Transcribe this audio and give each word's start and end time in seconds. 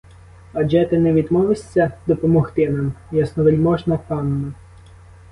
Адже 0.53 0.85
ти 0.85 0.97
не 0.99 1.13
відмовишся 1.13 1.91
допомогти 2.07 2.69
нам, 2.69 2.93
ясновельможна 3.11 3.97
панно? 4.07 4.53